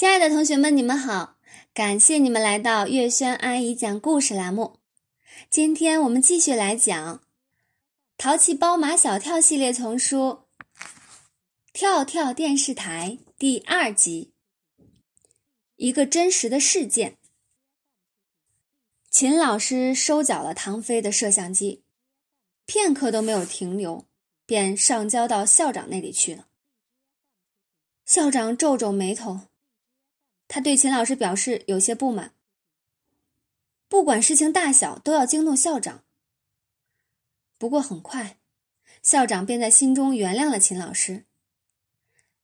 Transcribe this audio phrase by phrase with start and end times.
[0.00, 1.36] 亲爱的同学们，你们好！
[1.74, 4.78] 感谢你们来到月轩阿姨讲故事栏目。
[5.50, 7.18] 今天我们继续来讲
[8.16, 10.44] 《淘气包马小跳》系列丛书
[11.74, 14.32] 《跳跳电视台》第二集。
[15.76, 17.18] 一个真实的事件。
[19.10, 21.84] 秦老师收缴了唐飞的摄像机，
[22.64, 24.06] 片刻都没有停留，
[24.46, 26.46] 便上交到校长那里去了。
[28.06, 29.49] 校长皱皱眉头。
[30.52, 32.34] 他对秦老师表示有些不满。
[33.88, 36.02] 不管事情大小，都要惊动校长。
[37.56, 38.40] 不过很快，
[39.00, 41.24] 校长便在心中原谅了秦老师。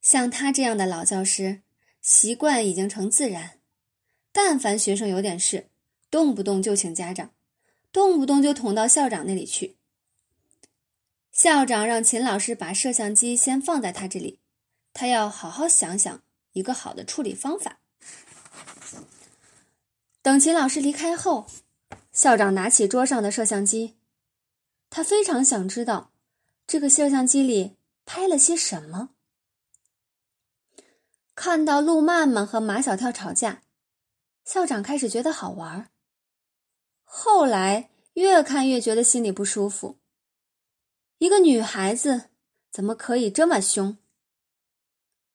[0.00, 1.62] 像他这样的老教师，
[2.00, 3.60] 习惯已经成自然。
[4.32, 5.70] 但凡学生有点事，
[6.10, 7.32] 动不动就请家长，
[7.92, 9.76] 动不动就捅到校长那里去。
[11.30, 14.40] 校长让秦老师把摄像机先放在他这里，
[14.92, 16.24] 他要好好想想
[16.54, 17.78] 一个好的处理方法。
[20.22, 21.48] 等秦老师离开后，
[22.12, 23.96] 校长拿起桌上的摄像机，
[24.88, 26.12] 他非常想知道
[26.64, 29.10] 这个摄像机里拍了些什么。
[31.34, 33.64] 看到陆曼曼和马小跳吵架，
[34.44, 35.90] 校长开始觉得好玩
[37.02, 39.98] 后来越看越觉得心里不舒服。
[41.18, 42.30] 一个女孩子
[42.70, 43.98] 怎么可以这么凶？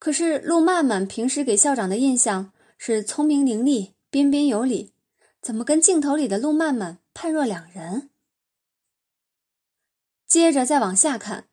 [0.00, 3.92] 可是陆曼曼平时给校长的印象是聪明伶俐。
[4.12, 4.92] 彬彬有礼，
[5.40, 8.10] 怎么跟镜头里的陆曼曼判若两人？
[10.26, 11.48] 接着再往下看，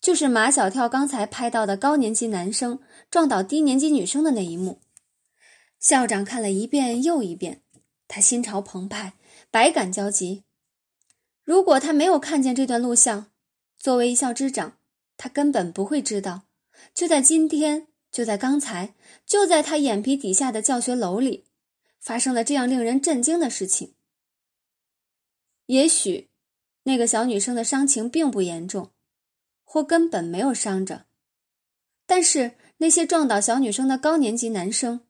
[0.00, 4.80] 就是马小跳刚才拍到的高年级男生撞倒低年级女生的那一幕。
[5.78, 7.62] 校长看了一遍又一遍，
[8.06, 9.12] 他心潮澎湃，
[9.50, 10.44] 百感交集。
[11.44, 13.26] 如果他没有看见这段录像，
[13.78, 14.78] 作为一校之长，
[15.18, 16.44] 他根本不会知道，
[16.94, 18.94] 就在今天，就在刚才，
[19.26, 21.44] 就在他眼皮底下的教学楼里。
[22.00, 23.94] 发生了这样令人震惊的事情。
[25.66, 26.30] 也许，
[26.84, 28.92] 那个小女生的伤情并不严重，
[29.64, 31.04] 或根本没有伤着。
[32.06, 35.06] 但是那些撞倒小女生的高年级男生，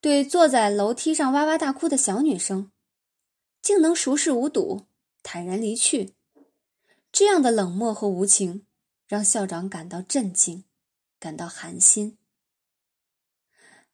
[0.00, 2.70] 对坐在楼梯上哇哇大哭的小女生，
[3.60, 4.86] 竟能熟视无睹，
[5.24, 6.14] 坦然离去。
[7.10, 8.64] 这样的冷漠和无情，
[9.08, 10.62] 让校长感到震惊，
[11.18, 12.16] 感到寒心。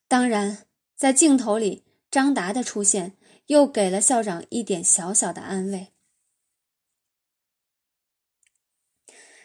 [0.07, 1.86] 当然，在镜头里。
[2.17, 3.15] 张达的出现
[3.49, 5.93] 又给了校长一点小小的安慰。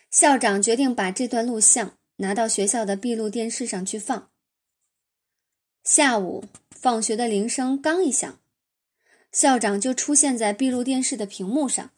[0.10, 4.32] 校长决定把这段录像拿到学校的闭路电视上去放。
[5.84, 8.40] 下午放学的铃声刚一响，
[9.34, 11.92] 校长就出现在闭路电视的屏幕上。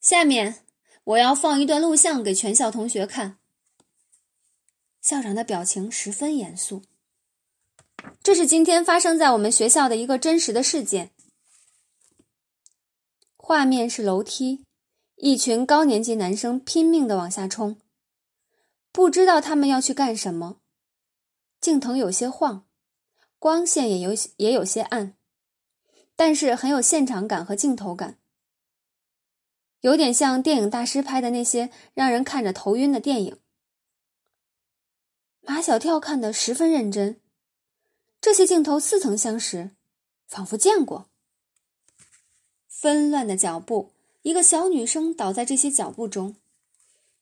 [0.00, 0.64] 下面
[1.04, 3.38] 我要放一段录像给全校同学看。
[5.02, 6.82] 校长的表情十分严肃。
[8.22, 11.12] 这是今天发生在我们学校的一个真实的事件。
[13.36, 14.64] 画面是楼梯，
[15.16, 17.80] 一群高年级男生拼命的往下冲，
[18.92, 20.60] 不知道他们要去干什么。
[21.60, 22.66] 镜头有些晃，
[23.38, 25.16] 光线也有也有些暗，
[26.14, 28.18] 但是很有现场感和镜头感，
[29.80, 33.40] 有点像电影大师拍的那些让人看着头晕的电影。
[35.40, 37.20] 马小跳看得十分认真。
[38.20, 39.76] 这些镜头似曾相识，
[40.26, 41.08] 仿佛见过。
[42.66, 43.92] 纷乱的脚步，
[44.22, 46.36] 一个小女生倒在这些脚步中，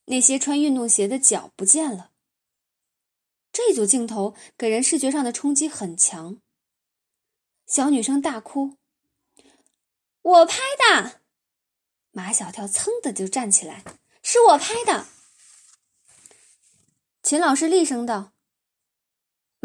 [0.06, 2.10] 那些穿运动鞋的脚不见了。
[3.52, 6.40] 这组镜头给人视觉上的冲击很强。
[7.66, 8.76] 小女生大哭
[10.22, 11.20] ：“我拍的！”
[12.12, 13.82] 马小跳噌的就站起来
[14.22, 15.06] ：“是我拍的！”
[17.22, 18.32] 秦老师厉声道：“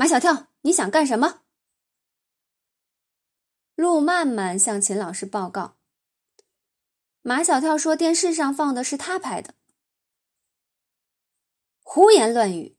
[0.01, 1.43] 马小跳。”你想干什么？
[3.75, 5.77] 陆曼曼向秦老师报告。
[7.21, 9.53] 马小跳说：“电视上放的是他拍的。”
[11.85, 12.75] 胡言乱语！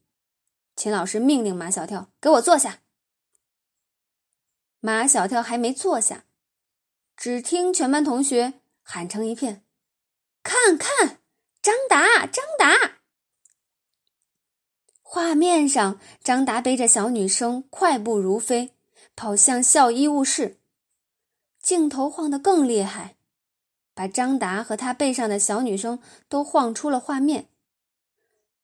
[0.75, 2.83] 秦老师命令马小跳：“给我坐下。”
[4.81, 6.25] 马小跳还没坐下，
[7.17, 9.65] 只听全班同学喊成一片
[10.43, 11.23] ：“看看，
[11.63, 12.92] 张达，张达！”
[15.15, 18.73] 画面上，张达背着小女生快步如飞，
[19.15, 20.59] 跑向校医务室。
[21.61, 23.17] 镜头晃得更厉害，
[23.93, 26.01] 把张达和他背上的小女生
[26.31, 27.51] 都晃出了画面。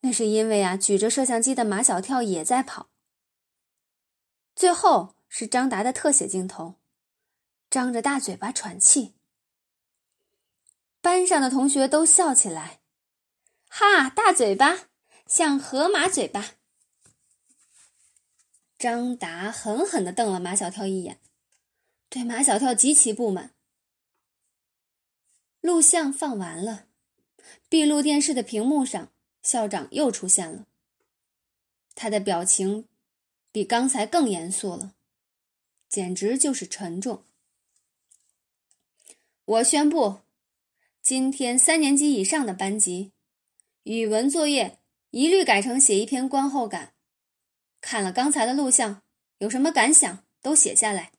[0.01, 2.89] 那是因为啊，举着摄像机的马小跳也在跑。
[4.57, 6.77] 最后是张达的特写镜头，
[7.69, 9.13] 张着大嘴巴喘气。
[11.03, 12.81] 班上的同学都笑起来，
[13.69, 14.88] 哈，大嘴巴。
[15.29, 16.55] 像河马嘴巴。
[18.79, 21.21] 张达狠狠地瞪了马小跳一眼，
[22.09, 23.55] 对马小跳极其不满。
[25.61, 26.87] 录像放完了，
[27.69, 30.67] 闭路电视的屏幕上，校长又出现了。
[31.95, 32.89] 他的表情
[33.53, 34.95] 比刚才更严肃了，
[35.89, 37.25] 简直就是沉重。
[39.45, 40.21] 我宣布，
[41.03, 43.11] 今天三年级以上的班级，
[43.83, 44.79] 语文作业
[45.11, 46.95] 一律改成写一篇观后感。
[47.81, 49.03] 看了刚才的录像，
[49.39, 51.13] 有什么感想都写下来。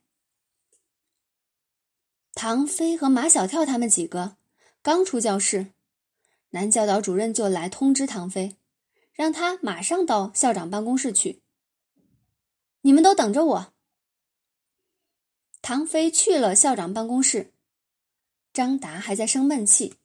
[2.34, 4.38] 唐飞和马小跳他们几个
[4.82, 5.74] 刚出教室，
[6.52, 8.58] 男教导主任就来通知唐飞，
[9.12, 11.42] 让他马上到校长办公室去。
[12.82, 13.74] 你们都等着我。
[15.62, 17.54] 唐飞去了校长办公室，
[18.54, 19.96] 张达还在生闷气，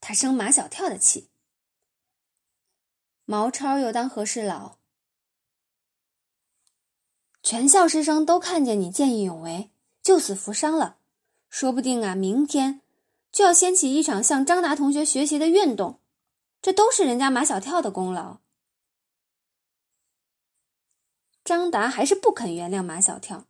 [0.00, 1.28] 他生马小跳的气。
[3.26, 4.78] 毛超又当和事佬。
[7.42, 9.70] 全校师生都看见你见义勇为、
[10.02, 10.96] 救死扶伤了，
[11.50, 12.80] 说不定啊，明天
[13.30, 16.00] 就要掀起一场向张达同学学习的运动，
[16.62, 18.38] 这都是人家马小跳的功劳。
[21.44, 23.46] 张达还是不肯原谅马小跳，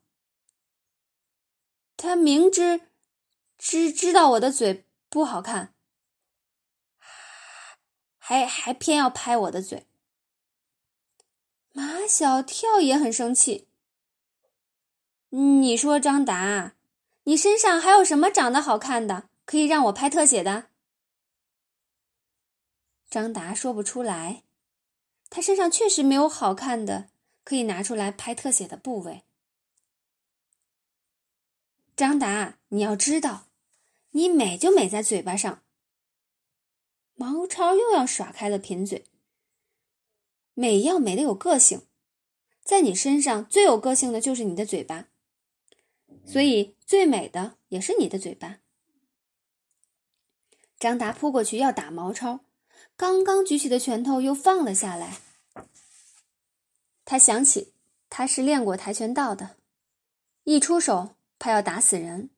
[1.97, 2.91] 他明知
[3.57, 5.75] 知知道我的嘴不好看，
[8.29, 9.87] 还还偏要拍我的嘴。
[11.71, 13.69] 马小跳也很生气。
[15.29, 16.75] 你说张达，
[17.23, 20.71] 你身上还有什么长得好看的，可以让我拍特写的？
[23.09, 24.43] 张达说不出来，
[25.31, 27.11] 他身上确实没有好看的
[27.45, 29.23] 可以拿出来拍特写的部位。
[31.95, 33.47] 张达，你要知道，
[34.11, 35.63] 你美就美在嘴巴上。
[37.17, 39.05] 毛超又要耍开了贫嘴，
[40.55, 41.83] 美要美的有个性，
[42.63, 45.09] 在你身上最有个性的就是你的嘴巴。
[46.25, 48.59] 所以最美的也是你的嘴巴。
[50.79, 52.41] 张达扑过去要打毛超，
[52.97, 55.19] 刚刚举起的拳头又放了下来。
[57.07, 57.73] 他想起
[58.11, 59.57] 他是练过跆拳道的，
[60.45, 62.29] 一出手怕要打死人。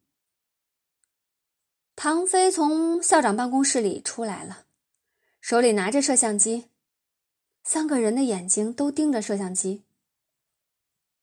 [1.96, 4.66] 唐飞从校长办公室里出来了，
[5.48, 6.68] 手里拿着摄像机，
[7.64, 9.82] 三个人的眼睛都盯着摄像机。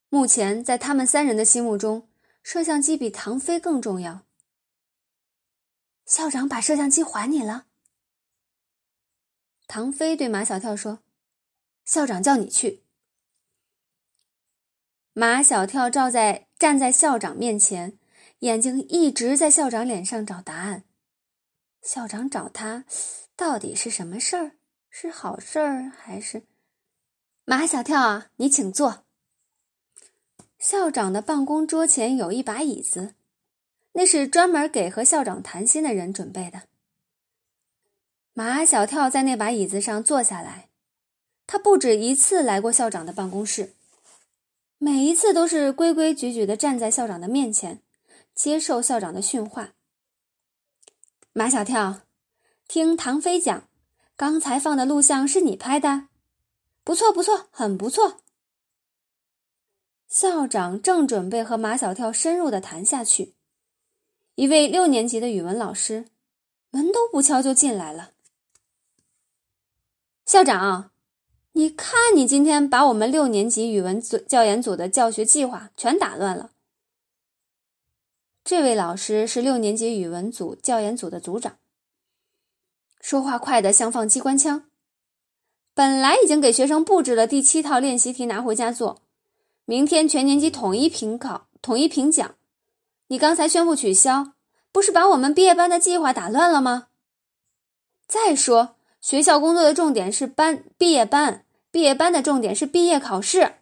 [0.09, 2.09] 目前在他们三人的心目中。
[2.41, 4.25] 摄像机比唐飞更重要。
[6.07, 7.67] 校长把摄像机还你了。
[9.67, 11.03] 唐飞对马小跳说
[11.85, 12.83] ：“校长叫你去。”
[15.13, 17.99] 马小跳照在站在校长面前，
[18.39, 20.83] 眼睛一直在校长脸上找答案。
[21.85, 22.83] 校长找他，
[23.35, 24.53] 到底是什么事儿？
[24.89, 26.41] 是好事儿还是？
[27.45, 29.05] 马小跳啊，你请坐。
[30.57, 33.13] 校长的办公桌前有一把椅子，
[33.93, 36.63] 那是专门给和校长谈心的人准备的。
[38.33, 40.69] 马小跳在那把椅子上坐下来，
[41.45, 43.73] 他不止一次来过校长的办公室，
[44.79, 47.83] 每一次都是规规矩矩的站在校长的面前，
[48.33, 49.74] 接受校长的训话。
[51.37, 52.03] 马小跳，
[52.65, 53.67] 听唐飞讲，
[54.15, 56.07] 刚才放的录像是你拍的，
[56.81, 58.21] 不错不错，很不错。
[60.07, 63.35] 校长正准备和马小跳深入的谈下去，
[64.35, 66.05] 一位六年级的语文老师
[66.71, 68.11] 门都不敲就进来了。
[70.25, 70.91] 校长，
[71.51, 76.51] 你看你今天把我们六年级语文组教研组的教学计划全打乱了。
[78.45, 81.57] 这位老师是六年级语文组教研组的组长，
[83.01, 84.65] 说话快得像放机关枪。
[85.73, 89.01] 本来已经给学生布置了第七套练习题拿回家做。
[89.65, 92.35] 明天全年级统一评考，统一评奖。
[93.07, 94.33] 你刚才宣布取消，
[94.71, 96.89] 不是把我们毕业班的计划打乱了吗？
[98.07, 103.55] 再说，学校工作的重点是班毕业班，毕业班的重点是毕业考试。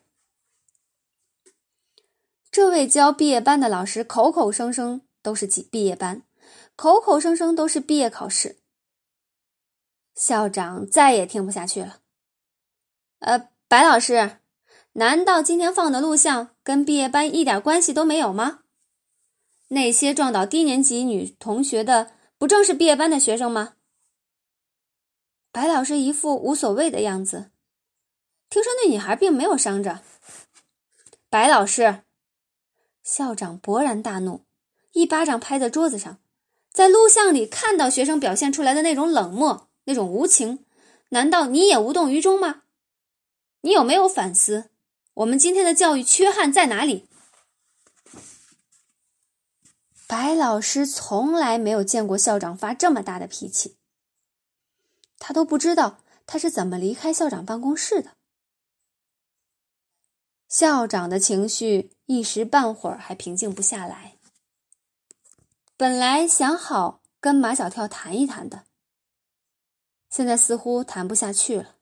[2.53, 6.21] 这位教毕业班的老师口口声声都是毕毕业班，
[6.75, 8.59] 口口声声都是毕业考试。
[10.13, 12.01] 校长再也听不下去了。
[13.17, 14.37] 呃，白老师。
[14.91, 18.59] 难道今天放的录像跟毕业班一点关系都没有吗？
[19.69, 23.73] 那些撞倒低年级女同学的，不正是毕业班的学生吗？
[25.51, 27.49] 白老师一副无所谓的样子。
[28.47, 30.01] 听说那女孩并没有伤着。
[31.31, 32.03] 白老师，
[33.03, 34.45] 校长勃然大怒，
[34.93, 36.19] 一巴掌拍在桌子上。
[36.71, 40.65] 在录像里看到学生表现出来的那种冷漠、那种无情，
[41.09, 42.63] 难道你也无动于衷吗？
[43.61, 44.71] 你有没有反思？
[45.13, 47.07] 我们今天的教育缺憾在哪里？
[50.07, 53.77] 白老师从来没有见过校长发这么大的脾气，
[55.19, 58.11] 他都不知道他是怎么离开校长办公室的。
[60.53, 64.19] 校长的情绪一时半会儿还平静不下来。
[65.75, 68.65] 本来想好跟马小跳谈一谈的，
[70.11, 71.77] 现在似乎谈不下去了。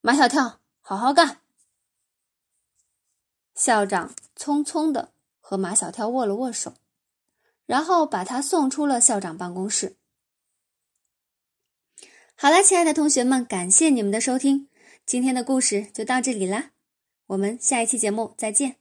[0.00, 1.40] 马小跳，好好干！
[3.54, 6.74] 校长匆匆的和马小跳握了握手，
[7.64, 9.96] 然后把他送出了校长办公室。
[12.34, 14.68] 好了，亲爱的同学们，感谢你们的收听，
[15.06, 16.72] 今天的故事就到这里啦。
[17.30, 18.79] 我们下一期节目再见。